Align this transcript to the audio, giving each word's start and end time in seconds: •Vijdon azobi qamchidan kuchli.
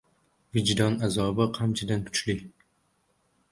•Vijdon 0.55 0.97
azobi 1.09 1.47
qamchidan 1.59 2.03
kuchli. 2.09 2.37